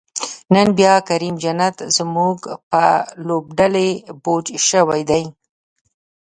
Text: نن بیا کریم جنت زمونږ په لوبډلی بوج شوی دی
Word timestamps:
نن 0.53 0.67
بیا 0.79 0.93
کریم 1.09 1.35
جنت 1.43 1.75
زمونږ 1.97 2.37
په 2.69 2.83
لوبډلی 3.27 3.89
بوج 4.23 4.45
شوی 4.69 5.01
دی 5.09 5.23